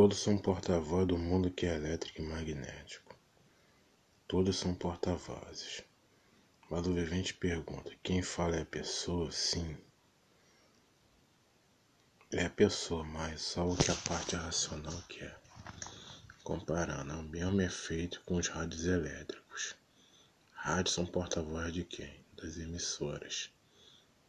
[0.00, 3.18] Todos são porta-voz do mundo que é elétrico e magnético.
[4.28, 5.82] Todos são porta-vozes.
[6.70, 9.32] Mas o vivente pergunta: quem fala é a pessoa?
[9.32, 9.76] Sim.
[12.30, 15.36] É a pessoa, mas só o que a parte racional quer.
[16.44, 19.74] Comparando, o mesmo efeito com os rádios elétricos.
[20.52, 22.24] Rádios são porta-voz de quem?
[22.40, 23.50] Das emissoras.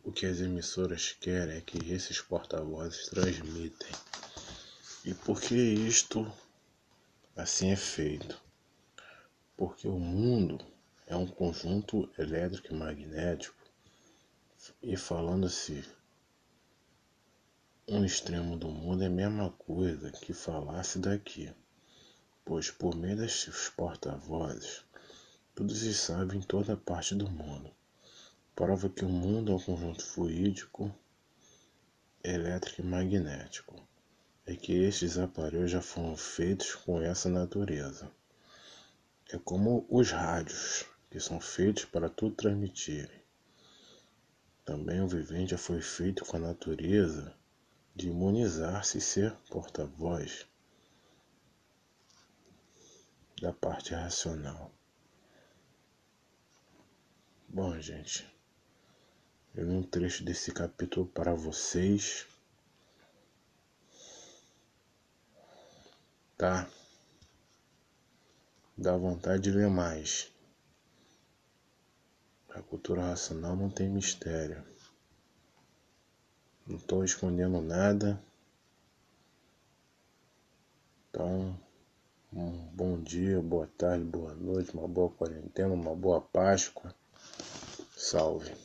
[0.03, 3.91] O que as emissoras querem é que esses porta-vozes transmitem.
[5.05, 6.29] E por que isto
[7.33, 8.37] assim é feito?
[9.55, 10.59] Porque o mundo
[11.07, 13.55] é um conjunto elétrico e magnético,
[14.83, 15.85] e falando-se
[17.87, 21.49] um extremo do mundo é a mesma coisa que falasse daqui,
[22.43, 24.83] pois por meio destes porta-vozes,
[25.55, 27.71] tudo se sabe em toda parte do mundo.
[28.53, 30.93] Prova que o mundo é um conjunto fluídico,
[32.21, 33.87] elétrico e magnético
[34.49, 38.11] é que estes aparelhos já foram feitos com essa natureza.
[39.31, 43.21] É como os rádios, que são feitos para tudo transmitirem.
[44.65, 47.31] Também o vivente já foi feito com a natureza
[47.95, 50.47] de imunizar-se e ser porta-voz
[53.39, 54.71] da parte racional.
[57.47, 58.27] Bom, gente,
[59.53, 62.25] eu li um trecho desse capítulo para vocês.
[66.39, 66.69] Tá?
[68.77, 70.31] Dá vontade de ler mais.
[72.49, 74.63] A cultura racional não tem mistério.
[76.65, 78.23] Não estou escondendo nada.
[81.09, 81.59] Então,
[82.31, 86.95] um bom dia, boa tarde, boa noite, uma boa quarentena, uma boa Páscoa.
[87.97, 88.55] Salve.